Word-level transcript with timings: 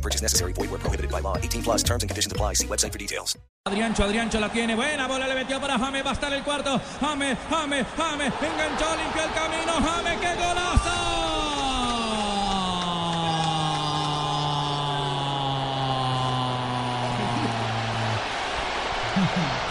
Purchase 0.00 0.22
necessary. 0.22 0.52
Void 0.52 0.70
where 0.70 0.78
prohibited 0.78 1.10
by 1.10 1.20
law. 1.20 1.36
18 1.36 1.62
plus 1.62 1.82
terms 1.82 2.02
and 2.02 2.08
conditions 2.10 2.32
apply. 2.32 2.54
See 2.54 2.66
website 2.66 2.92
for 2.92 2.98
details. 2.98 3.36
Adriancho, 3.68 4.04
Adriancho 4.04 4.40
la 4.40 4.48
tiene. 4.48 4.74
Buena 4.74 5.06
bola 5.06 5.28
le 5.28 5.34
metió 5.34 5.60
para 5.60 5.78
Jame. 5.78 6.02
Va 6.02 6.10
a 6.10 6.14
estar 6.14 6.32
el 6.32 6.42
cuarto. 6.42 6.80
Jame, 7.00 7.36
Jame, 7.50 7.84
Jame. 7.84 8.26
Enganchó, 8.26 8.96
limpió 8.96 9.22
el 9.22 9.32
camino. 9.34 9.72
Jame, 9.72 10.18
qué 10.18 10.34
golazo. 10.34 11.10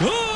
¡Gol! 0.00 0.29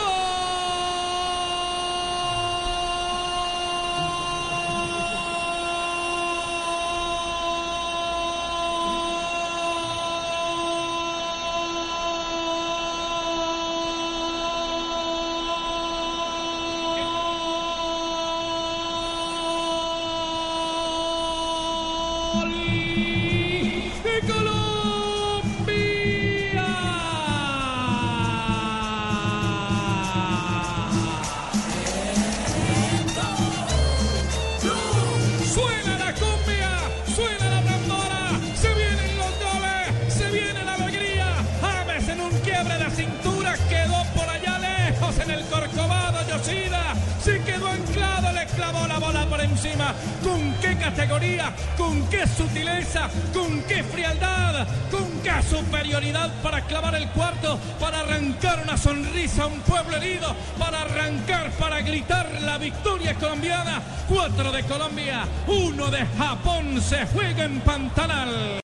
Clavó 48.55 48.87
la 48.87 48.99
bola 48.99 49.27
por 49.27 49.41
encima. 49.41 49.95
¿Con 50.23 50.55
qué 50.61 50.77
categoría? 50.77 51.55
¿Con 51.77 52.09
qué 52.09 52.27
sutileza? 52.27 53.09
¿Con 53.33 53.63
qué 53.63 53.83
frialdad? 53.83 54.67
¿Con 54.91 55.21
qué 55.23 55.43
superioridad 55.43 56.31
para 56.43 56.63
clavar 56.63 56.95
el 56.95 57.09
cuarto? 57.11 57.59
Para 57.81 58.01
arrancar 58.01 58.61
una 58.63 58.77
sonrisa 58.77 59.45
a 59.45 59.47
un 59.47 59.61
pueblo 59.61 59.97
herido. 59.97 60.35
Para 60.59 60.83
arrancar, 60.83 61.51
para 61.53 61.81
gritar 61.81 62.29
la 62.43 62.59
victoria 62.59 63.15
colombiana. 63.15 63.83
Cuatro 64.09 64.53
de 64.53 64.63
Colombia, 64.65 65.25
uno 65.47 65.91
de 65.91 66.05
Japón 66.19 66.81
se 66.81 67.07
juega 67.07 67.45
en 67.45 67.61
Pantanal. 67.61 68.61